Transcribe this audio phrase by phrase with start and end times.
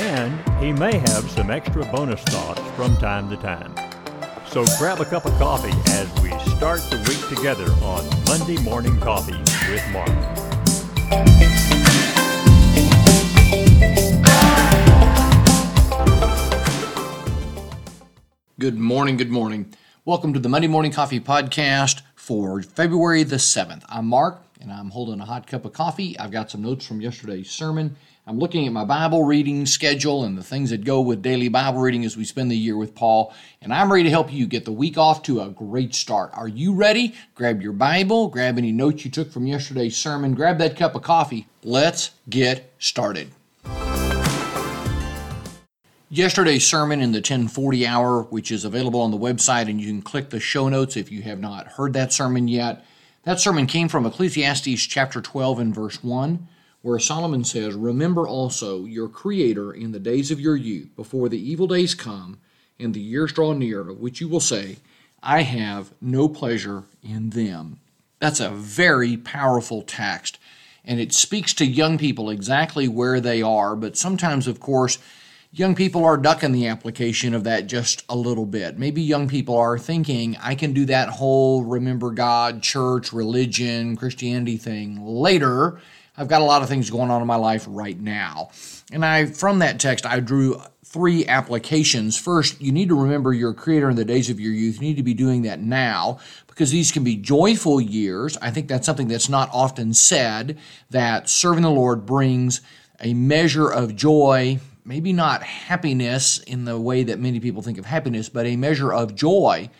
[0.00, 3.74] And he may have some extra bonus thoughts from time to time.
[4.46, 8.98] So grab a cup of coffee as we start the week together on Monday Morning
[8.98, 9.36] Coffee
[9.70, 10.08] with Mark.
[18.58, 19.74] Good morning, good morning.
[20.06, 23.82] Welcome to the Monday Morning Coffee Podcast for February the 7th.
[23.86, 26.18] I'm Mark, and I'm holding a hot cup of coffee.
[26.18, 27.96] I've got some notes from yesterday's sermon.
[28.30, 31.80] I'm looking at my Bible reading schedule and the things that go with daily Bible
[31.80, 33.34] reading as we spend the year with Paul.
[33.60, 36.30] And I'm ready to help you get the week off to a great start.
[36.34, 37.16] Are you ready?
[37.34, 41.02] Grab your Bible, grab any notes you took from yesterday's sermon, grab that cup of
[41.02, 41.48] coffee.
[41.64, 43.32] Let's get started.
[46.08, 50.02] Yesterday's sermon in the 1040 hour, which is available on the website, and you can
[50.02, 52.86] click the show notes if you have not heard that sermon yet.
[53.24, 56.46] That sermon came from Ecclesiastes chapter 12 and verse 1
[56.82, 61.50] where Solomon says, Remember also your Creator in the days of your youth, before the
[61.50, 62.38] evil days come
[62.78, 64.78] and the years draw near, of which you will say,
[65.22, 67.78] I have no pleasure in them.
[68.18, 70.38] That's a very powerful text,
[70.84, 74.98] and it speaks to young people exactly where they are, but sometimes, of course,
[75.52, 78.78] young people are ducking the application of that just a little bit.
[78.78, 84.56] Maybe young people are thinking, I can do that whole remember God, church, religion, Christianity
[84.56, 85.80] thing later
[86.20, 88.50] I've got a lot of things going on in my life right now.
[88.92, 92.18] And I from that text I drew three applications.
[92.18, 94.82] First, you need to remember your creator in the days of your youth.
[94.82, 98.36] You need to be doing that now because these can be joyful years.
[98.42, 100.58] I think that's something that's not often said
[100.90, 102.60] that serving the Lord brings
[103.00, 107.86] a measure of joy, maybe not happiness in the way that many people think of
[107.86, 109.70] happiness, but a measure of joy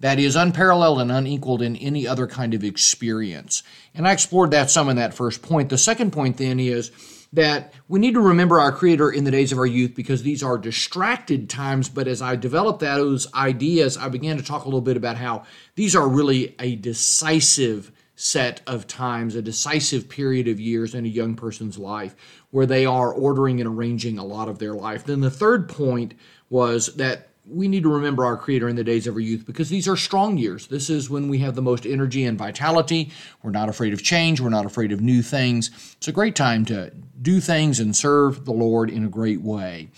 [0.00, 3.62] that is unparalleled and unequaled in any other kind of experience.
[3.94, 5.70] And I explored that some in that first point.
[5.70, 6.90] The second point then is
[7.32, 10.42] that we need to remember our Creator in the days of our youth because these
[10.42, 11.88] are distracted times.
[11.88, 15.44] But as I developed those ideas, I began to talk a little bit about how
[15.74, 21.08] these are really a decisive set of times, a decisive period of years in a
[21.08, 22.16] young person's life
[22.50, 25.04] where they are ordering and arranging a lot of their life.
[25.04, 26.14] Then the third point
[26.50, 29.68] was that we need to remember our Creator in the days of our youth because
[29.68, 30.66] these are strong years.
[30.66, 33.10] This is when we have the most energy and vitality.
[33.42, 34.40] We're not afraid of change.
[34.40, 35.70] We're not afraid of new things.
[35.96, 39.88] It's a great time to do things and serve the Lord in a great way.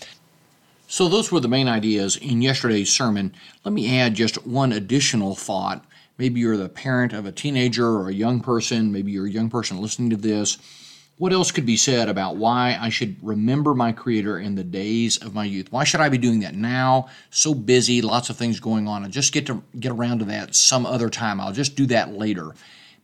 [0.87, 3.33] So, those were the main ideas in yesterday's sermon.
[3.63, 5.85] Let me add just one additional thought.
[6.17, 8.91] Maybe you're the parent of a teenager or a young person.
[8.91, 10.57] Maybe you're a young person listening to this
[11.21, 15.17] what else could be said about why I should remember my Creator in the days
[15.17, 15.71] of my youth?
[15.71, 17.09] Why should I be doing that now?
[17.29, 19.05] So busy, lots of things going on.
[19.05, 21.39] I just get to get around to that some other time.
[21.39, 22.55] I'll just do that later.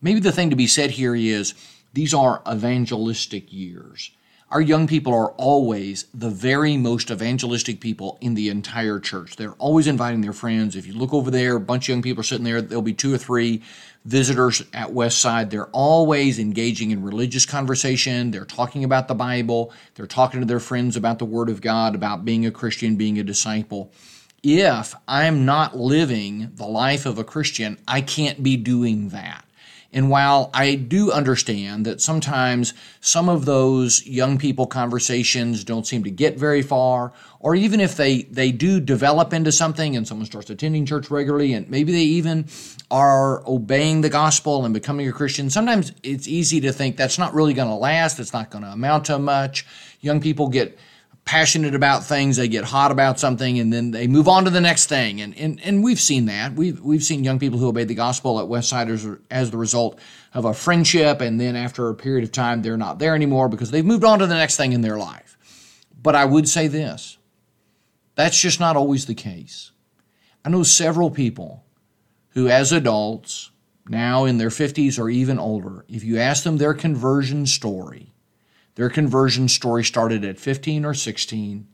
[0.02, 1.54] Maybe the thing to be said here is
[1.94, 4.10] these are evangelistic years.
[4.50, 9.36] Our young people are always the very most evangelistic people in the entire church.
[9.36, 10.74] They're always inviting their friends.
[10.74, 12.62] If you look over there, a bunch of young people are sitting there.
[12.62, 13.62] There'll be two or three
[14.06, 15.50] visitors at West Side.
[15.50, 18.30] They're always engaging in religious conversation.
[18.30, 19.70] They're talking about the Bible.
[19.96, 23.18] They're talking to their friends about the Word of God, about being a Christian, being
[23.18, 23.92] a disciple.
[24.42, 29.44] If I'm not living the life of a Christian, I can't be doing that.
[29.90, 36.04] And while I do understand that sometimes some of those young people conversations don't seem
[36.04, 40.26] to get very far, or even if they, they do develop into something and someone
[40.26, 42.46] starts attending church regularly and maybe they even
[42.90, 47.32] are obeying the gospel and becoming a Christian, sometimes it's easy to think that's not
[47.32, 49.64] really going to last, it's not going to amount to much.
[50.00, 50.78] Young people get
[51.28, 54.62] passionate about things, they get hot about something, and then they move on to the
[54.62, 55.20] next thing.
[55.20, 56.54] And and, and we've seen that.
[56.54, 60.00] We've we've seen young people who obey the gospel at Westside as, as the result
[60.32, 63.70] of a friendship, and then after a period of time, they're not there anymore because
[63.70, 65.36] they've moved on to the next thing in their life.
[66.02, 67.18] But I would say this
[68.14, 69.72] that's just not always the case.
[70.46, 71.62] I know several people
[72.30, 73.50] who, as adults,
[73.86, 78.14] now in their 50s or even older, if you ask them their conversion story,
[78.78, 81.66] their conversion story started at 15 or 16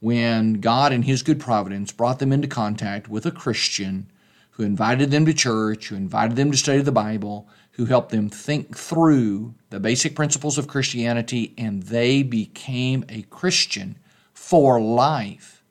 [0.00, 4.10] when God, in His good providence, brought them into contact with a Christian
[4.50, 8.28] who invited them to church, who invited them to study the Bible, who helped them
[8.28, 13.96] think through the basic principles of Christianity, and they became a Christian
[14.32, 15.62] for life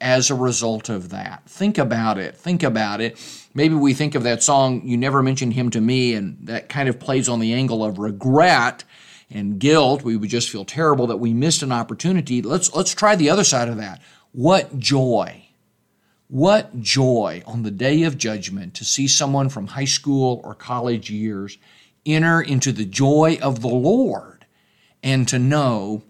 [0.00, 1.48] as a result of that.
[1.48, 2.36] Think about it.
[2.36, 3.16] Think about it.
[3.54, 6.88] Maybe we think of that song, You Never Mentioned Him to Me, and that kind
[6.88, 8.82] of plays on the angle of regret
[9.30, 10.02] and guilt.
[10.02, 12.42] We would just feel terrible that we missed an opportunity.
[12.42, 14.00] Let's, let's try the other side of that.
[14.32, 15.46] What joy
[16.28, 21.08] what joy on the day of judgment to see someone from high school or college
[21.08, 21.56] years
[22.04, 24.44] enter into the joy of the Lord
[25.02, 26.02] and to know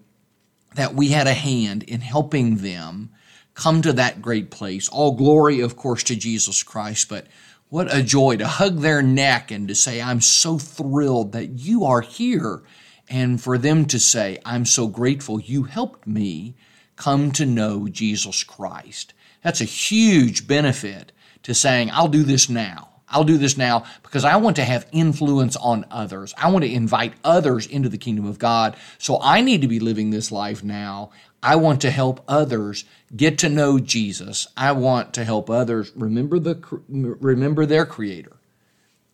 [0.73, 3.11] that we had a hand in helping them
[3.53, 4.89] come to that great place.
[4.89, 7.27] All glory, of course, to Jesus Christ, but
[7.69, 11.83] what a joy to hug their neck and to say, I'm so thrilled that you
[11.85, 12.63] are here.
[13.09, 16.55] And for them to say, I'm so grateful you helped me
[16.95, 19.13] come to know Jesus Christ.
[19.43, 21.11] That's a huge benefit
[21.43, 22.89] to saying, I'll do this now.
[23.09, 26.33] I'll do this now because I want to have influence on others.
[26.37, 28.75] I want to invite others into the kingdom of God.
[28.97, 31.11] So I need to be living this life now.
[31.41, 32.83] I want to help others
[33.15, 34.47] get to know Jesus.
[34.57, 38.35] I want to help others remember the remember their creator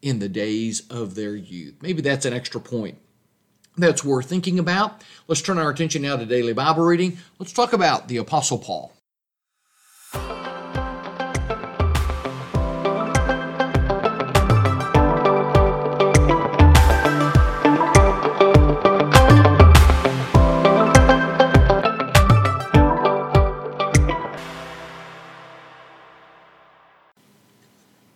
[0.01, 1.75] in the days of their youth.
[1.81, 2.97] Maybe that's an extra point
[3.77, 5.01] that's worth thinking about.
[5.27, 7.17] Let's turn our attention now to daily Bible reading.
[7.39, 8.93] Let's talk about the apostle Paul.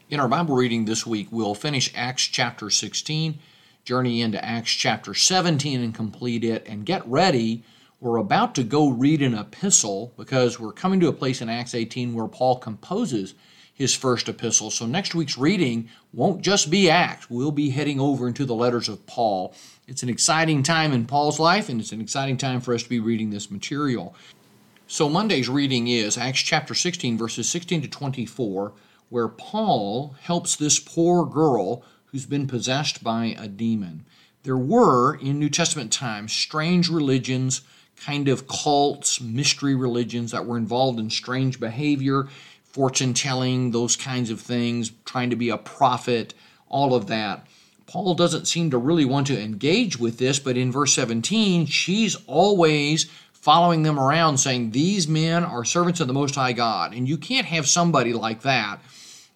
[0.09, 3.39] In our Bible reading this week, we'll finish Acts chapter 16,
[3.87, 7.63] journey into Acts chapter 17 and complete it, and get ready.
[8.01, 11.73] We're about to go read an epistle because we're coming to a place in Acts
[11.73, 13.33] 18 where Paul composes
[13.73, 14.71] his first epistle.
[14.71, 17.29] So next week's reading won't just be Acts.
[17.29, 19.55] We'll be heading over into the letters of Paul.
[19.87, 22.89] It's an exciting time in Paul's life, and it's an exciting time for us to
[22.89, 24.13] be reading this material.
[24.87, 28.73] So Monday's reading is Acts chapter 16, verses 16 to 24
[29.09, 31.83] where Paul helps this poor girl
[32.17, 34.03] who's been possessed by a demon.
[34.41, 37.61] There were, in New Testament times, strange religions,
[37.95, 42.27] kind of cults, mystery religions that were involved in strange behavior,
[42.63, 46.33] fortune telling, those kinds of things, trying to be a prophet,
[46.69, 47.45] all of that.
[47.85, 52.15] Paul doesn't seem to really want to engage with this, but in verse 17, she's
[52.25, 56.95] always following them around saying, These men are servants of the Most High God.
[56.95, 58.79] And you can't have somebody like that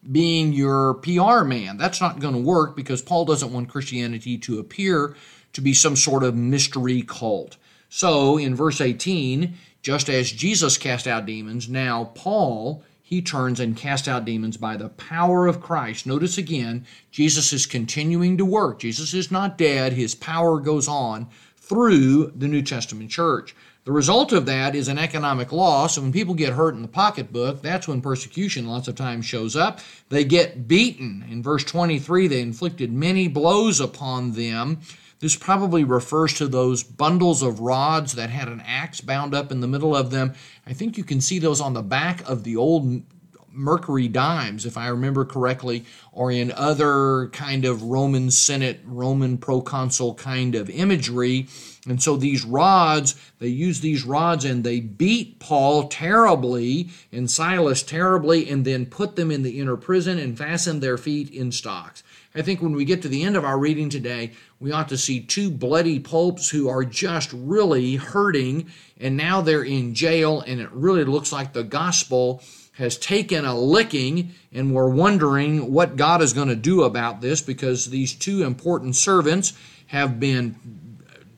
[0.09, 1.77] being your PR man.
[1.77, 5.15] That's not going to work because Paul doesn't want Christianity to appear
[5.53, 7.57] to be some sort of mystery cult.
[7.89, 13.75] So in verse 18, just as Jesus cast out demons, now Paul he turns and
[13.75, 16.07] casts out demons by the power of Christ.
[16.07, 18.79] Notice again, Jesus is continuing to work.
[18.79, 19.91] Jesus is not dead.
[19.91, 21.27] His power goes on
[21.57, 23.53] through the New Testament church.
[23.83, 25.97] The result of that is an economic loss.
[25.97, 29.55] And when people get hurt in the pocketbook, that's when persecution lots of times shows
[29.55, 29.79] up.
[30.09, 31.25] They get beaten.
[31.29, 34.81] In verse 23, they inflicted many blows upon them.
[35.19, 39.61] This probably refers to those bundles of rods that had an axe bound up in
[39.61, 40.33] the middle of them.
[40.65, 43.03] I think you can see those on the back of the old
[43.51, 50.15] mercury dimes, if I remember correctly, or in other kind of Roman Senate, Roman proconsul
[50.15, 51.47] kind of imagery.
[51.87, 57.81] And so these rods, they use these rods and they beat Paul terribly and Silas
[57.83, 62.03] terribly and then put them in the inner prison and fastened their feet in stocks.
[62.33, 64.97] I think when we get to the end of our reading today, we ought to
[64.97, 70.61] see two bloody popes who are just really hurting, and now they're in jail, and
[70.61, 72.41] it really looks like the gospel
[72.81, 77.39] has taken a licking, and we're wondering what God is going to do about this
[77.39, 79.53] because these two important servants
[79.85, 80.55] have been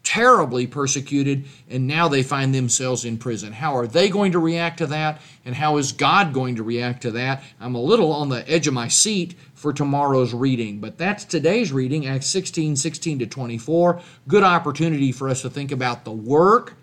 [0.04, 3.52] terribly persecuted, and now they find themselves in prison.
[3.52, 7.02] How are they going to react to that, and how is God going to react
[7.02, 7.44] to that?
[7.60, 11.74] I'm a little on the edge of my seat for tomorrow's reading, but that's today's
[11.74, 14.02] reading, Acts 16 16 to 24.
[14.30, 16.78] Good opportunity for us to think about the work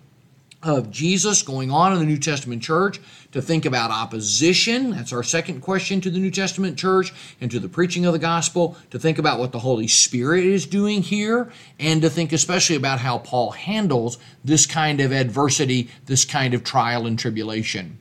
[0.62, 3.00] of Jesus going on in the New Testament church,
[3.32, 4.90] to think about opposition.
[4.90, 8.18] That's our second question to the New Testament church and to the preaching of the
[8.18, 12.76] gospel, to think about what the Holy Spirit is doing here, and to think especially
[12.76, 17.98] about how Paul handles this kind of adversity, this kind of trial and tribulation.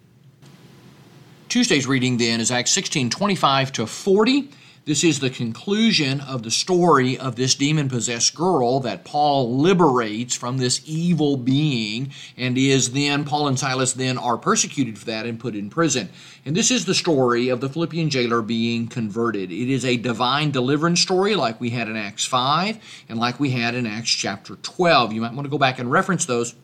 [1.47, 4.49] Tuesday's reading then is Acts 16 25 to 40.
[4.89, 10.35] This is the conclusion of the story of this demon possessed girl that Paul liberates
[10.35, 15.27] from this evil being, and is then, Paul and Silas then are persecuted for that
[15.27, 16.09] and put in prison.
[16.43, 19.51] And this is the story of the Philippian jailer being converted.
[19.51, 23.51] It is a divine deliverance story like we had in Acts 5 and like we
[23.51, 25.13] had in Acts chapter 12.
[25.13, 26.55] You might want to go back and reference those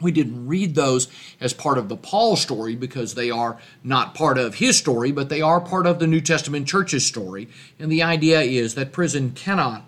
[0.00, 1.08] We didn't read those
[1.40, 5.28] as part of the Paul story because they are not part of his story, but
[5.28, 7.48] they are part of the New Testament church's story.
[7.78, 9.84] And the idea is that prison cannot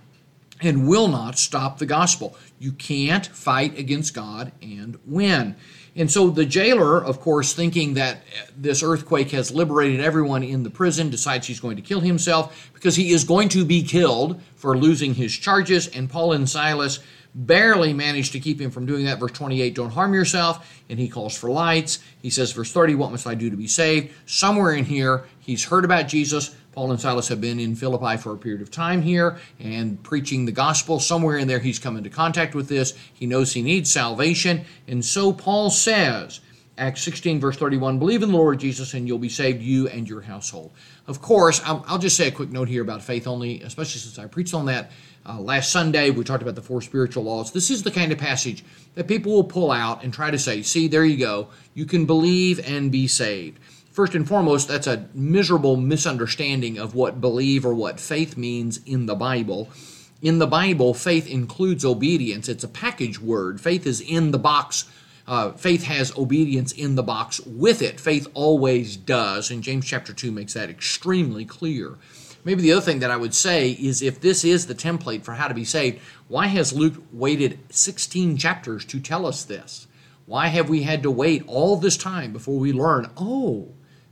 [0.61, 2.37] and will not stop the gospel.
[2.59, 5.57] You can't fight against God and win.
[5.95, 8.23] And so the jailer, of course, thinking that
[8.57, 12.97] this earthquake has liberated everyone in the prison, decides he's going to kill himself because
[12.97, 15.89] he is going to be killed for losing his charges.
[15.89, 17.01] And Paul and Silas
[17.35, 19.19] barely managed to keep him from doing that.
[19.19, 20.83] Verse 28, don't harm yourself.
[20.89, 21.99] And he calls for lights.
[22.21, 24.13] He says, verse 30, what must I do to be saved?
[24.27, 26.55] Somewhere in here, he's heard about Jesus.
[26.73, 30.47] Paul and Silas have been in Philippi for a period of time here and preaching
[30.47, 30.99] the gospel.
[30.99, 32.95] Somewhere in there, he's come into contact with this.
[33.13, 34.65] He knows he needs salvation.
[34.89, 36.41] And so Paul says,
[36.79, 40.09] Acts 16, verse 31, believe in the Lord Jesus and you'll be saved, you and
[40.09, 40.73] your household.
[41.07, 44.27] Of course, I'll, just say a quick note here about faith only, especially since I
[44.27, 44.91] preached on that
[45.27, 46.11] uh, last Sunday.
[46.11, 47.53] We talked about the four spiritual laws.
[47.53, 48.65] This is the kind of passage
[48.95, 51.49] that people will pull out and try to say, see, there you go.
[51.75, 53.59] You can believe and be saved.
[53.91, 59.07] First and foremost, that's a miserable misunderstanding of what believe or what faith means in
[59.07, 59.69] the Bible.
[60.23, 62.49] In the Bible, faith includes obedience.
[62.49, 63.61] It's a package word.
[63.61, 64.87] Faith is in the box.
[65.27, 68.01] Uh, faith has obedience in the box with it.
[68.01, 71.97] Faith always does, and James chapter 2 makes that extremely clear.
[72.45, 75.35] Maybe the other thing that I would say is if this is the template for
[75.35, 79.87] how to be saved, why has Luke waited 16 chapters to tell us this?
[80.27, 83.69] Why have we had to wait all this time before we learn, oh,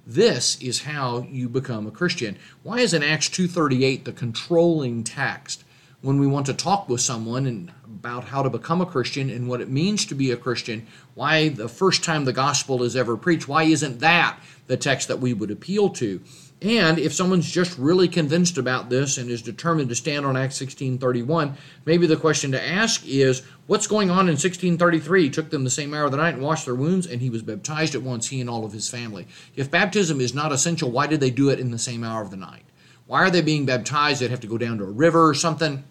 [0.07, 2.37] this is how you become a Christian.
[2.65, 5.63] Why is in Acts 2:38 the controlling text
[6.01, 9.47] when we want to talk with someone and about how to become a Christian and
[9.47, 10.87] what it means to be a Christian?
[11.15, 15.21] Why the first time the gospel is ever preached, why isn't that the text that
[15.21, 16.21] we would appeal to?
[16.63, 20.59] And if someone's just really convinced about this and is determined to stand on Acts
[20.61, 25.23] 16:31, maybe the question to ask is, what's going on in 1633?
[25.23, 27.31] He took them the same hour of the night and washed their wounds, and he
[27.31, 29.27] was baptized at once, he and all of his family.
[29.57, 32.31] If baptism is not essential, why did they do it in the same hour of
[32.31, 32.65] the night?
[33.07, 34.21] Why are they being baptized?
[34.21, 35.83] They'd have to go down to a river or something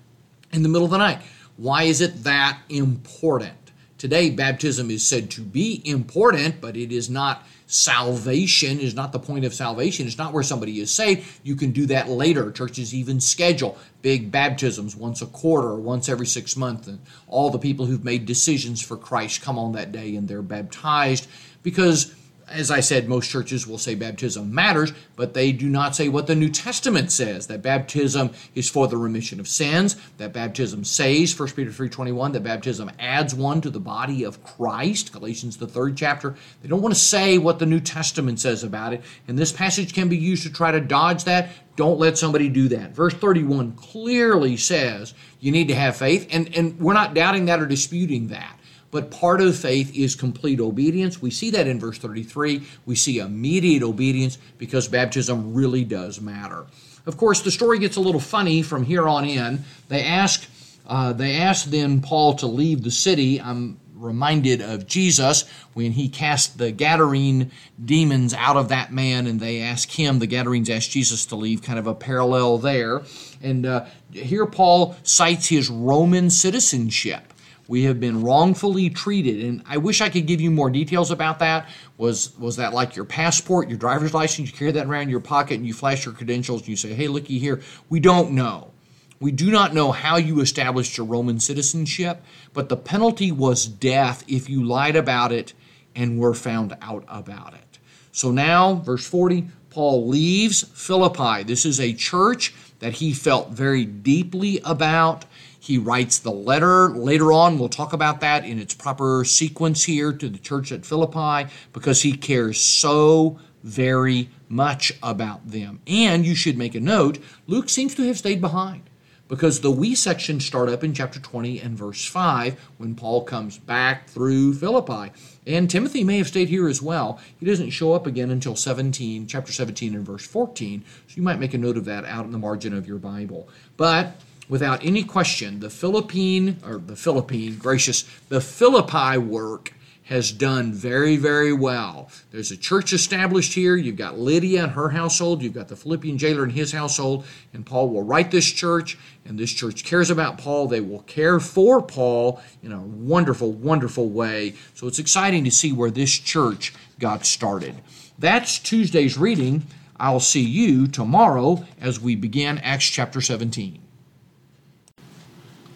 [0.53, 1.21] in the middle of the night.
[1.57, 3.59] Why is it that important?
[4.00, 9.20] Today, baptism is said to be important, but it is not salvation is not the
[9.20, 10.08] point of salvation.
[10.08, 11.39] It's not where somebody is saved.
[11.44, 12.51] You can do that later.
[12.51, 16.88] Churches even schedule big baptisms once a quarter once every six months.
[16.88, 20.41] And all the people who've made decisions for Christ come on that day and they're
[20.41, 21.27] baptized
[21.62, 22.15] because
[22.51, 26.27] as I said, most churches will say baptism matters, but they do not say what
[26.27, 31.38] the New Testament says, that baptism is for the remission of sins, that baptism saves,
[31.38, 35.98] 1 Peter 3.21, that baptism adds one to the body of Christ, Galatians the third
[35.98, 36.36] chapter.
[36.62, 39.94] They don't want to say what the New Testament says about it, and this passage
[39.94, 41.50] can be used to try to dodge that.
[41.75, 42.91] Don't let somebody do that.
[42.91, 47.62] Verse 31 clearly says you need to have faith, and, and we're not doubting that
[47.62, 48.59] or disputing that.
[48.91, 51.22] But part of faith is complete obedience.
[51.22, 52.63] We see that in verse 33.
[52.86, 56.65] We see immediate obedience because baptism really does matter.
[57.05, 59.63] Of course, the story gets a little funny from here on in.
[59.88, 60.48] They ask,
[60.88, 63.39] uh, they ask then Paul to leave the city.
[63.39, 67.51] I'm reminded of Jesus when he cast the Gadarene
[67.84, 71.62] demons out of that man, and they ask him, the Gadarenes ask Jesus to leave,
[71.62, 73.01] kind of a parallel there.
[73.41, 77.34] And uh, here Paul cites his Roman citizenship.
[77.69, 81.38] We have been wrongfully treated, and I wish I could give you more details about
[81.38, 81.69] that.
[81.97, 84.49] Was was that like your passport, your driver's license?
[84.49, 86.95] You carry that around in your pocket and you flash your credentials and you say,
[86.95, 88.71] "Hey, looky here." We don't know.
[89.19, 92.23] We do not know how you established your Roman citizenship,
[92.53, 95.53] but the penalty was death if you lied about it
[95.95, 97.77] and were found out about it.
[98.11, 101.43] So now, verse 40, Paul leaves Philippi.
[101.43, 105.25] This is a church that he felt very deeply about.
[105.60, 106.89] He writes the letter.
[106.89, 110.86] Later on, we'll talk about that in its proper sequence here to the church at
[110.86, 115.82] Philippi because he cares so very much about them.
[115.86, 118.89] And you should make a note Luke seems to have stayed behind
[119.30, 123.58] because the we section start up in chapter 20 and verse 5 when Paul comes
[123.60, 125.12] back through Philippi.
[125.46, 127.20] And Timothy may have stayed here as well.
[127.39, 130.84] He doesn't show up again until 17, chapter 17 and verse 14.
[131.08, 133.48] So you might make a note of that out in the margin of your Bible.
[133.78, 139.74] But without any question, the Philippine, or the Philippine, gracious, the Philippi work
[140.10, 142.10] has done very, very well.
[142.32, 143.75] There's a church established here.
[143.75, 145.44] You've got Lydia and her household.
[145.44, 147.27] You've got the Philippian jailer and his household.
[147.53, 150.68] And Paul will write this church, and this church cares about Paul.
[150.68, 154.56] They will care for Paul in a wonderful, wonderful way.
[154.74, 157.75] So it's exciting to see where this church got started.
[158.18, 159.68] That's Tuesday's reading.
[160.00, 163.88] I'll see you tomorrow as we begin Acts chapter 17.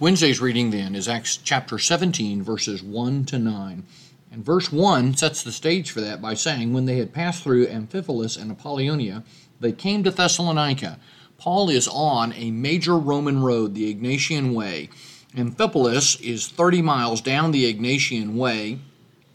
[0.04, 3.86] Wednesday's reading then is Acts chapter 17, verses 1 to 9.
[4.34, 7.68] And verse 1 sets the stage for that by saying, When they had passed through
[7.68, 9.24] Amphipolis and Apollonia,
[9.62, 11.00] they came to Thessalonica.
[11.38, 14.90] Paul is on a major Roman road, the Egnatian Way.
[15.38, 18.80] Amphipolis is 30 miles down the Egnatian Way,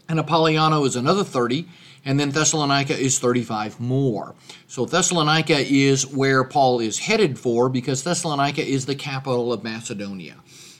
[0.06, 1.66] and Apollonia is another 30,
[2.08, 4.34] and then Thessalonica is 35 more.
[4.66, 10.36] So Thessalonica is where Paul is headed for because Thessalonica is the capital of Macedonia.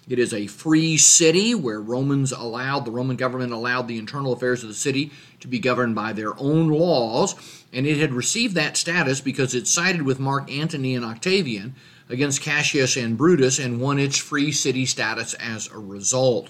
[0.09, 4.63] It is a free city where Romans allowed, the Roman government allowed the internal affairs
[4.63, 7.35] of the city to be governed by their own laws,
[7.75, 11.75] and it had received that status because it sided with Mark Antony and Octavian
[12.09, 16.49] against Cassius and Brutus and won its free city status as a result.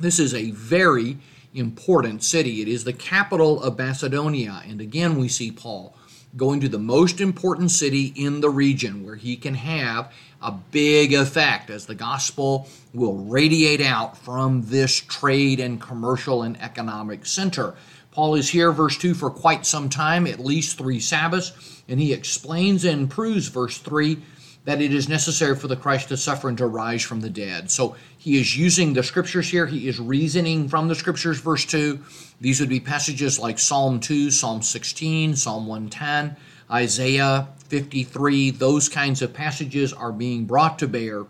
[0.00, 1.18] This is a very
[1.56, 2.60] important city.
[2.62, 5.96] It is the capital of Macedonia, and again we see Paul
[6.36, 11.14] going to the most important city in the region where he can have a big
[11.14, 17.74] effect as the gospel will radiate out from this trade and commercial and economic center.
[18.10, 22.12] Paul is here, verse 2, for quite some time, at least three Sabbaths, and he
[22.12, 24.22] explains and proves, verse 3,
[24.66, 27.70] that it is necessary for the Christ to suffer and to rise from the dead.
[27.70, 29.64] So he is using the scriptures here.
[29.64, 32.00] He is reasoning from the scriptures, verse 2.
[32.40, 36.36] These would be passages like Psalm 2, Psalm 16, Psalm 110,
[36.70, 38.50] Isaiah 53.
[38.50, 41.26] Those kinds of passages are being brought to bear.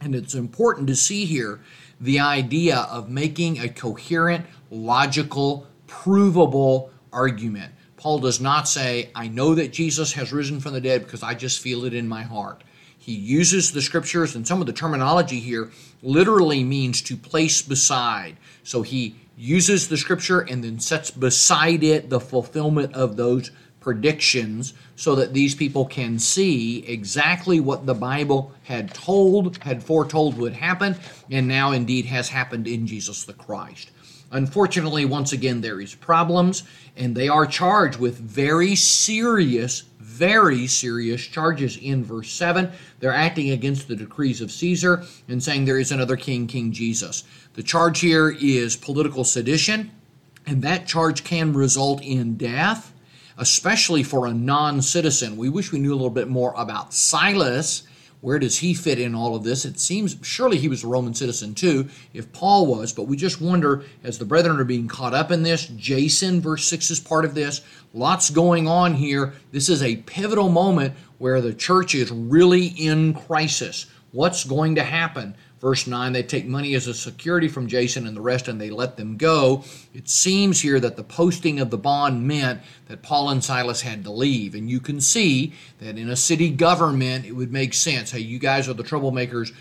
[0.00, 1.60] And it's important to see here
[2.00, 7.74] the idea of making a coherent, logical, provable argument.
[7.98, 11.34] Paul does not say, I know that Jesus has risen from the dead because I
[11.34, 12.64] just feel it in my heart.
[13.00, 15.70] He uses the scriptures, and some of the terminology here
[16.02, 18.36] literally means to place beside.
[18.62, 24.74] So he uses the scripture and then sets beside it the fulfillment of those predictions
[24.96, 30.52] so that these people can see exactly what the Bible had told, had foretold would
[30.52, 30.94] happen,
[31.30, 33.90] and now indeed has happened in Jesus the Christ.
[34.30, 36.64] Unfortunately, once again, there is problems,
[36.98, 39.84] and they are charged with very serious
[40.20, 42.70] very serious charges in verse 7.
[42.98, 47.24] They're acting against the decrees of Caesar and saying there is another king, King Jesus.
[47.54, 49.90] The charge here is political sedition,
[50.46, 52.92] and that charge can result in death,
[53.38, 55.38] especially for a non citizen.
[55.38, 57.84] We wish we knew a little bit more about Silas
[58.20, 59.64] where does he fit in all of this?
[59.64, 63.40] It seems surely he was a Roman citizen too, if Paul was, but we just
[63.40, 65.66] wonder as the brethren are being caught up in this.
[65.66, 67.62] Jason, verse 6 is part of this.
[67.94, 69.32] Lots going on here.
[69.52, 73.86] This is a pivotal moment where the church is really in crisis.
[74.12, 75.34] What's going to happen?
[75.60, 78.70] Verse 9, they take money as a security from Jason and the rest and they
[78.70, 79.62] let them go.
[79.92, 84.02] It seems here that the posting of the bond meant that Paul and Silas had
[84.04, 84.54] to leave.
[84.54, 88.10] And you can see that in a city government, it would make sense.
[88.10, 89.52] Hey, you guys are the troublemakers.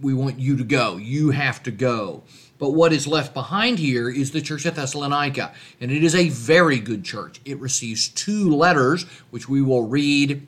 [0.00, 0.96] We want you to go.
[0.96, 2.22] You have to go.
[2.58, 5.52] But what is left behind here is the church at Thessalonica.
[5.80, 7.40] And it is a very good church.
[7.44, 10.46] It receives two letters, which we will read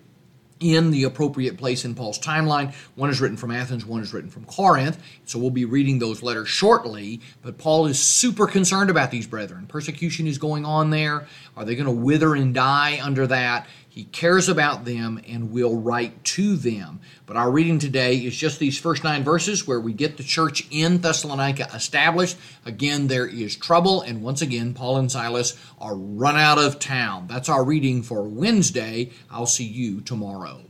[0.63, 2.75] in the appropriate place in Paul's timeline.
[2.95, 5.03] One is written from Athens, one is written from Corinth.
[5.25, 7.21] So we'll be reading those letters shortly.
[7.43, 9.67] But Paul is super concerned about these brethren.
[9.67, 11.27] Persecution is going on there.
[11.57, 13.67] Are they going to wither and die under that?
[13.93, 17.01] He cares about them and will write to them.
[17.27, 20.67] But our reading today is just these first nine verses where we get the church
[20.71, 22.39] in Thessalonica established.
[22.65, 27.27] Again, there is trouble, and once again, Paul and Silas are run out of town.
[27.29, 29.11] That's our reading for Wednesday.
[29.31, 30.63] I'll see you tomorrow.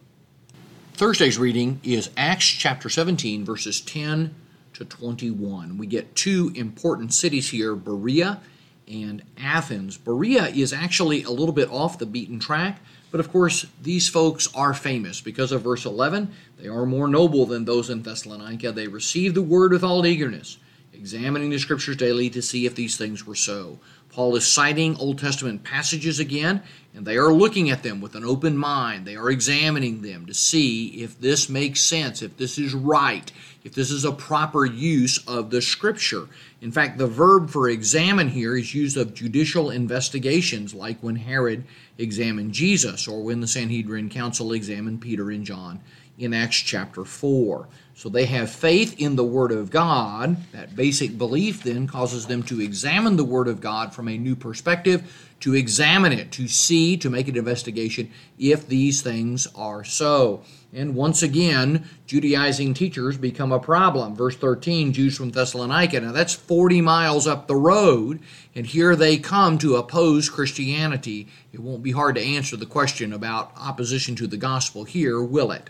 [0.94, 4.34] Thursday's reading is Acts chapter 17, verses 10
[4.72, 5.78] to 21.
[5.78, 8.40] We get two important cities here Berea
[8.88, 9.96] and Athens.
[9.96, 12.80] Berea is actually a little bit off the beaten track
[13.12, 16.32] but of course, these folks are famous because of verse 11.
[16.58, 18.72] They are more noble than those in Thessalonica.
[18.72, 20.56] They received the word with all eagerness,
[20.94, 23.78] examining the scriptures daily to see if these things were so.
[24.12, 26.62] Paul is citing Old Testament passages again,
[26.94, 29.06] and they are looking at them with an open mind.
[29.06, 33.32] They are examining them to see if this makes sense, if this is right,
[33.64, 36.28] if this is a proper use of the scripture.
[36.60, 41.64] In fact, the verb for examine here is used of judicial investigations, like when Herod
[41.98, 45.80] examined Jesus or when the Sanhedrin Council examined Peter and John
[46.18, 47.68] in Acts chapter 4.
[47.94, 50.36] So they have faith in the Word of God.
[50.52, 54.36] That basic belief then causes them to examine the Word of God from a new
[54.36, 60.42] perspective, to examine it, to see, to make an investigation if these things are so.
[60.74, 64.16] And once again, Judaizing teachers become a problem.
[64.16, 66.00] Verse 13, Jews from Thessalonica.
[66.00, 68.20] Now that's 40 miles up the road,
[68.54, 71.28] and here they come to oppose Christianity.
[71.52, 75.52] It won't be hard to answer the question about opposition to the gospel here, will
[75.52, 75.68] it?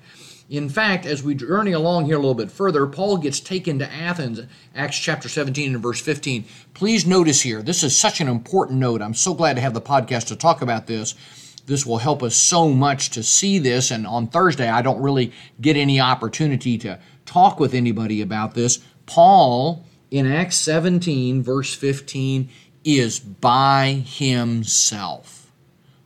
[0.48, 3.90] In fact, as we journey along here a little bit further, Paul gets taken to
[3.90, 4.40] Athens,
[4.74, 6.44] Acts chapter 17 and verse 15.
[6.74, 9.00] Please notice here, this is such an important note.
[9.00, 11.14] I'm so glad to have the podcast to talk about this.
[11.66, 13.90] This will help us so much to see this.
[13.90, 18.80] And on Thursday, I don't really get any opportunity to talk with anybody about this.
[19.06, 22.48] Paul, in Acts 17, verse 15,
[22.84, 25.50] is by himself.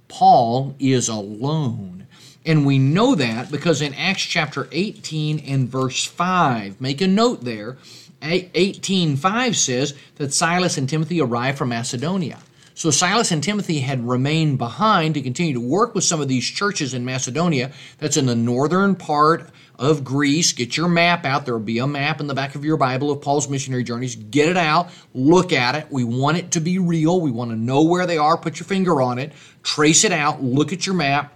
[0.09, 2.07] Paul is alone.
[2.45, 7.42] And we know that because in Acts chapter 18 and verse 5, make a note
[7.42, 7.77] there,
[8.23, 12.38] 18:5 says that Silas and Timothy arrived from Macedonia.
[12.77, 16.45] So Silas and Timothy had remained behind to continue to work with some of these
[16.45, 17.73] churches in Macedonia.
[17.97, 20.53] That's in the northern part of Greece.
[20.53, 21.47] Get your map out.
[21.47, 24.15] There will be a map in the back of your Bible of Paul's missionary journeys.
[24.15, 24.91] Get it out.
[25.15, 25.87] Look at it.
[25.91, 27.19] We want it to be real.
[27.19, 28.37] We want to know where they are.
[28.37, 29.33] Put your finger on it.
[29.62, 30.43] Trace it out.
[30.43, 31.33] Look at your map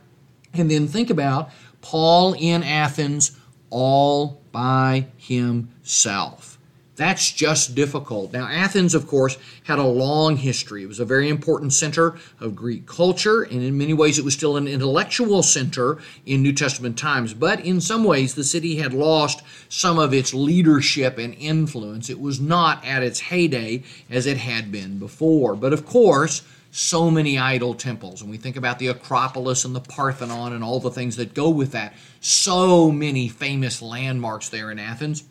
[0.52, 3.34] and then think about Paul in Athens
[3.70, 6.58] all by himself.
[7.00, 8.34] That's just difficult.
[8.34, 10.82] Now, Athens, of course, had a long history.
[10.82, 14.34] It was a very important center of Greek culture, and in many ways, it was
[14.34, 17.32] still an intellectual center in New Testament times.
[17.32, 22.10] But in some ways, the city had lost some of its leadership and influence.
[22.10, 25.56] It was not at its heyday as it had been before.
[25.56, 28.20] But of course, so many idol temples.
[28.20, 31.48] And we think about the Acropolis and the Parthenon and all the things that go
[31.48, 31.94] with that.
[32.20, 35.24] So many famous landmarks there in Athens.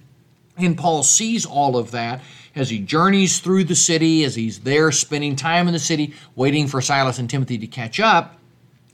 [0.59, 2.21] And Paul sees all of that
[2.55, 6.67] as he journeys through the city, as he's there spending time in the city, waiting
[6.67, 8.37] for Silas and Timothy to catch up.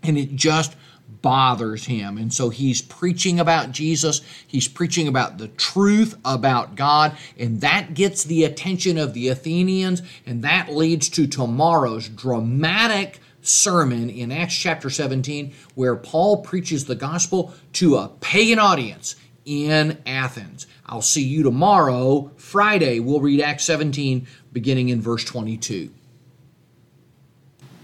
[0.04, 0.76] And it just
[1.22, 2.18] bothers him.
[2.18, 7.96] And so he's preaching about Jesus, he's preaching about the truth about God, and that
[7.96, 14.56] gets the attention of the Athenians, and that leads to tomorrow's dramatic sermon in Acts
[14.56, 20.68] chapter 17, where Paul preaches the gospel to a pagan audience in Athens.
[20.86, 23.00] I'll see you tomorrow, Friday.
[23.00, 25.92] We'll read Acts 17, beginning in verse 22.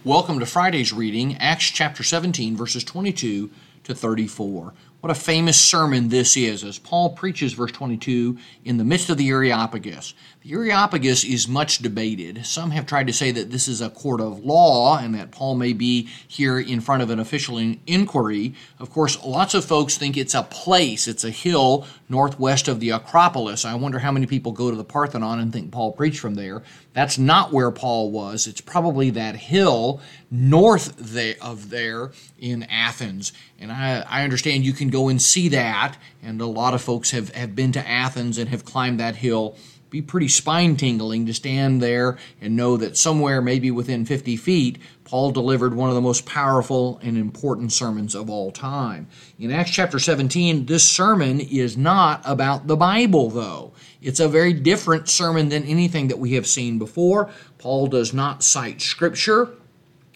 [0.03, 3.51] Welcome to Friday's reading, Acts chapter 17, verses 22
[3.83, 4.73] to 34.
[5.01, 9.17] What a famous sermon this is, as Paul preaches verse 22 in the midst of
[9.17, 10.13] the Areopagus.
[10.43, 12.45] The Areopagus is much debated.
[12.45, 15.55] Some have tried to say that this is a court of law and that Paul
[15.55, 18.53] may be here in front of an official inquiry.
[18.77, 22.91] Of course, lots of folks think it's a place, it's a hill northwest of the
[22.91, 23.65] Acropolis.
[23.65, 26.61] I wonder how many people go to the Parthenon and think Paul preached from there.
[26.93, 28.47] That's not where Paul was.
[28.47, 30.99] It's probably that hill north
[31.41, 33.31] of there in Athens.
[33.59, 37.11] And I, I understand you can go and see that, and a lot of folks
[37.11, 39.55] have, have been to Athens and have climbed that hill
[39.91, 44.77] be pretty spine tingling to stand there and know that somewhere, maybe within 50 feet,
[45.11, 49.09] Paul delivered one of the most powerful and important sermons of all time.
[49.37, 53.73] In Acts chapter 17, this sermon is not about the Bible, though.
[54.01, 57.29] It's a very different sermon than anything that we have seen before.
[57.57, 59.49] Paul does not cite Scripture.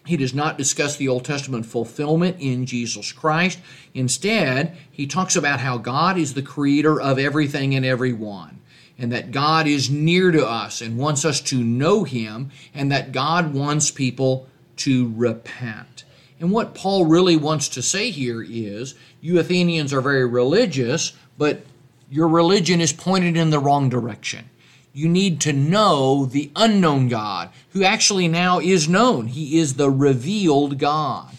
[0.06, 3.58] He does not discuss the Old Testament fulfillment in Jesus Christ.
[3.92, 8.62] Instead, he talks about how God is the creator of everything and everyone
[8.98, 13.12] and that God is near to us and wants us to know Him, and that
[13.12, 16.04] God wants people to repent.
[16.38, 21.62] And what Paul really wants to say here is you Athenians are very religious, but
[22.10, 24.50] your religion is pointed in the wrong direction.
[24.92, 29.26] You need to know the unknown God, who actually now is known.
[29.26, 31.30] He is the revealed God.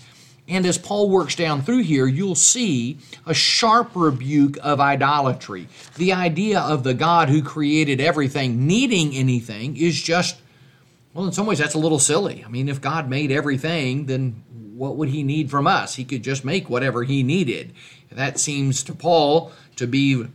[0.47, 5.67] And as Paul works down through here, you'll see a sharp rebuke of idolatry.
[5.95, 10.38] The idea of the God who created everything needing anything is just,
[11.17, 12.43] well, in some ways, that's a little silly.
[12.45, 14.43] I mean, if God made everything, then
[14.75, 15.95] what would he need from us?
[15.95, 17.73] He could just make whatever he needed.
[18.12, 20.27] That seems to Paul to be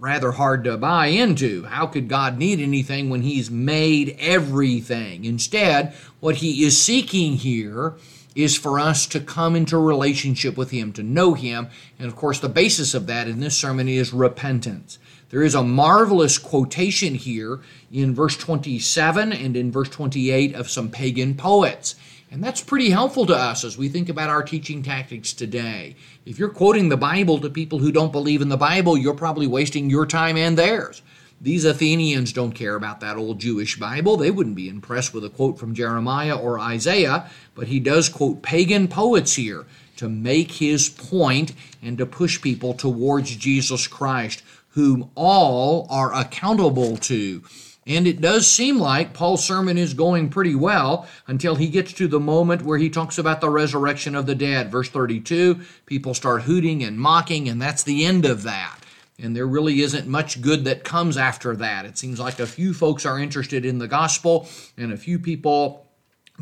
[0.00, 1.64] rather hard to buy into.
[1.64, 5.26] How could God need anything when he's made everything?
[5.26, 7.96] Instead, what he is seeking here
[8.34, 11.68] is for us to come into relationship with Him, to know Him.
[11.98, 14.98] And of course, the basis of that in this sermon is repentance.
[15.32, 20.90] There is a marvelous quotation here in verse 27 and in verse 28 of some
[20.90, 21.94] pagan poets.
[22.30, 25.96] And that's pretty helpful to us as we think about our teaching tactics today.
[26.26, 29.46] If you're quoting the Bible to people who don't believe in the Bible, you're probably
[29.46, 31.00] wasting your time and theirs.
[31.40, 34.18] These Athenians don't care about that old Jewish Bible.
[34.18, 38.42] They wouldn't be impressed with a quote from Jeremiah or Isaiah, but he does quote
[38.42, 39.64] pagan poets here
[39.96, 44.42] to make his point and to push people towards Jesus Christ,
[44.72, 47.42] whom all are accountable to.
[47.86, 52.06] And it does seem like Paul's sermon is going pretty well until he gets to
[52.06, 54.70] the moment where he talks about the resurrection of the dead.
[54.70, 58.78] Verse 32 people start hooting and mocking, and that's the end of that.
[59.18, 61.84] And there really isn't much good that comes after that.
[61.84, 65.81] It seems like a few folks are interested in the gospel, and a few people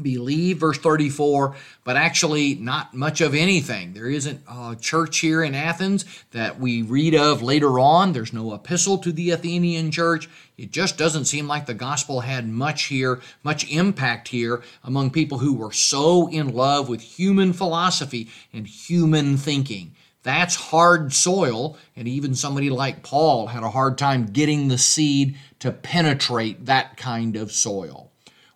[0.02, 3.92] believe, verse 34, but actually not much of anything.
[3.92, 8.12] There isn't a church here in Athens that we read of later on.
[8.12, 10.28] There's no epistle to the Athenian church.
[10.56, 15.38] It just doesn't seem like the gospel had much here, much impact here among people
[15.38, 19.94] who were so in love with human philosophy and human thinking.
[20.22, 25.36] That's hard soil, and even somebody like Paul had a hard time getting the seed
[25.60, 28.10] to penetrate that kind of soil.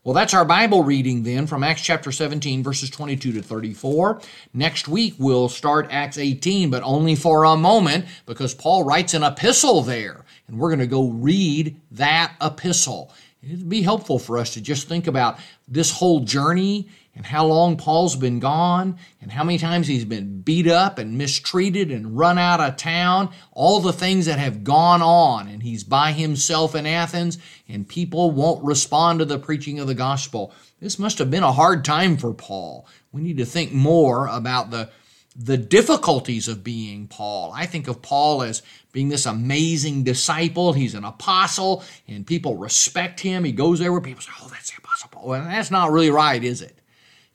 [0.04, 4.20] Well, that's our Bible reading then from Acts chapter 17, verses 22 to 34.
[4.52, 9.22] Next week, we'll start Acts 18, but only for a moment because Paul writes an
[9.22, 13.14] epistle there, and we're going to go read that epistle.
[13.46, 17.76] It'd be helpful for us to just think about this whole journey and how long
[17.76, 22.38] Paul's been gone and how many times he's been beat up and mistreated and run
[22.38, 25.48] out of town, all the things that have gone on.
[25.48, 29.94] And he's by himself in Athens and people won't respond to the preaching of the
[29.94, 30.52] gospel.
[30.80, 32.86] This must have been a hard time for Paul.
[33.12, 34.90] We need to think more about the
[35.36, 37.52] the difficulties of being Paul.
[37.52, 40.72] I think of Paul as being this amazing disciple.
[40.72, 43.44] He's an apostle and people respect him.
[43.44, 45.28] He goes there where people say, Oh, that's the apostle Paul.
[45.28, 46.78] Well, that's not really right, is it?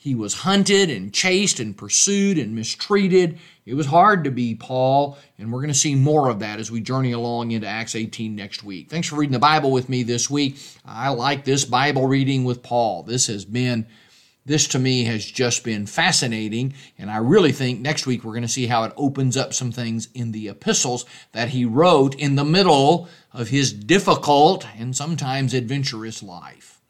[0.02, 3.38] He was hunted and chased and pursued and mistreated.
[3.66, 6.72] It was hard to be Paul, and we're going to see more of that as
[6.72, 8.90] we journey along into Acts 18 next week.
[8.90, 10.58] Thanks for reading the Bible with me this week.
[10.86, 13.04] I like this Bible reading with Paul.
[13.04, 13.88] This has been
[14.50, 18.42] this to me has just been fascinating, and I really think next week we're going
[18.42, 22.34] to see how it opens up some things in the epistles that he wrote in
[22.34, 26.82] the middle of his difficult and sometimes adventurous life.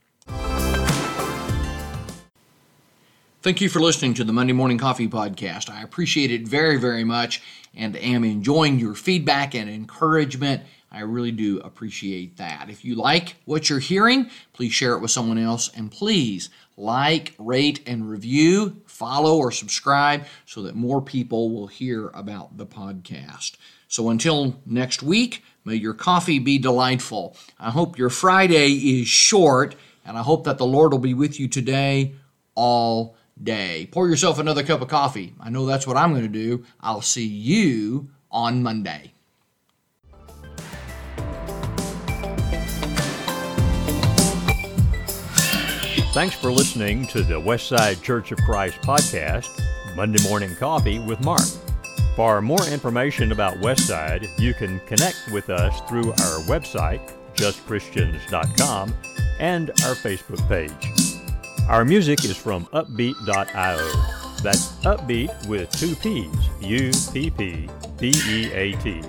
[3.41, 5.69] Thank you for listening to the Monday Morning Coffee Podcast.
[5.69, 7.41] I appreciate it very, very much
[7.75, 10.63] and am enjoying your feedback and encouragement.
[10.91, 12.69] I really do appreciate that.
[12.69, 17.33] If you like what you're hearing, please share it with someone else and please like,
[17.37, 23.57] rate, and review, follow, or subscribe so that more people will hear about the podcast.
[23.87, 27.35] So until next week, may your coffee be delightful.
[27.59, 31.39] I hope your Friday is short, and I hope that the Lord will be with
[31.39, 32.13] you today
[32.55, 33.89] all day.
[33.91, 35.33] Pour yourself another cup of coffee.
[35.39, 36.65] I know that's what I'm going to do.
[36.79, 39.13] I'll see you on Monday.
[46.19, 49.47] Thanks for listening to the Westside Church of Christ podcast,
[49.95, 51.47] Monday Morning Coffee with Mark.
[52.17, 56.99] For more information about Westside, you can connect with us through our website,
[57.35, 58.93] justchristians.com,
[59.39, 60.91] and our Facebook page.
[61.69, 64.43] Our music is from Uppbeat.io.
[64.43, 68.99] That's upbeat with two P's, U P P B E A T,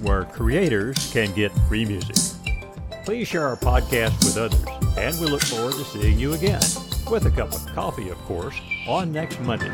[0.00, 2.31] where creators can get free music.
[3.04, 4.64] Please share our podcast with others,
[4.96, 6.62] and we look forward to seeing you again,
[7.10, 8.54] with a cup of coffee, of course,
[8.86, 9.72] on next Monday.